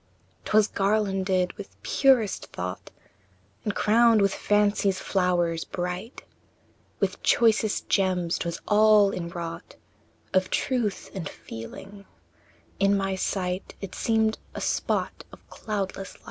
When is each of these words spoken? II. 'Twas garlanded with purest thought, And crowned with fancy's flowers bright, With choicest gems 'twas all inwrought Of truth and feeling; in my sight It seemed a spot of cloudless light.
II. 0.00 0.40
'Twas 0.46 0.68
garlanded 0.68 1.52
with 1.58 1.76
purest 1.82 2.46
thought, 2.54 2.90
And 3.64 3.74
crowned 3.74 4.22
with 4.22 4.32
fancy's 4.32 4.98
flowers 4.98 5.64
bright, 5.66 6.22
With 7.00 7.22
choicest 7.22 7.86
gems 7.90 8.38
'twas 8.38 8.62
all 8.66 9.10
inwrought 9.10 9.76
Of 10.32 10.48
truth 10.48 11.10
and 11.12 11.28
feeling; 11.28 12.06
in 12.78 12.96
my 12.96 13.14
sight 13.14 13.74
It 13.82 13.94
seemed 13.94 14.38
a 14.54 14.60
spot 14.62 15.24
of 15.32 15.46
cloudless 15.50 16.14
light. 16.14 16.18